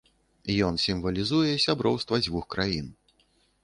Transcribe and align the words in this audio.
Ён 0.67 0.79
сімвалізуе 0.85 1.53
сяброўства 1.69 2.25
дзвюх 2.25 2.53
краін. 2.57 2.95